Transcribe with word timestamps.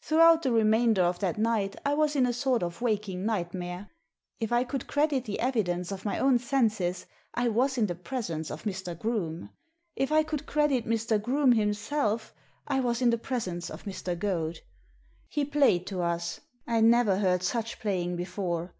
Throughout 0.00 0.42
the 0.44 0.52
remainder 0.52 1.02
of 1.02 1.18
that 1.18 1.38
night 1.38 1.74
I 1.84 1.94
was 1.94 2.14
in 2.14 2.24
a 2.24 2.32
sort 2.32 2.62
of 2.62 2.80
waking 2.82 3.26
nightmare. 3.26 3.88
If 4.38 4.52
I 4.52 4.62
could 4.62 4.86
credit 4.86 5.24
the 5.24 5.40
evidence 5.40 5.90
of 5.90 6.04
my 6.04 6.20
own 6.20 6.38
senses 6.38 7.04
I 7.34 7.48
was 7.48 7.76
in 7.76 7.86
the 7.86 7.96
presence 7.96 8.52
of 8.52 8.62
Mr. 8.62 8.96
Groome. 8.96 9.50
If 9.96 10.12
I 10.12 10.22
could 10.22 10.46
credit 10.46 10.86
Mr. 10.86 11.20
Groome 11.20 11.50
himself, 11.50 12.32
I 12.68 12.78
was 12.78 13.02
in 13.02 13.10
the 13.10 13.18
presence 13.18 13.70
of 13.70 13.82
Mr. 13.82 14.16
Goad. 14.16 14.60
He 15.28 15.44
played 15.44 15.84
to 15.88 16.00
us. 16.02 16.38
I 16.64 16.80
never 16.80 17.18
heard 17.18 17.42
such 17.42 17.80
playing 17.80 18.14
before. 18.14 18.70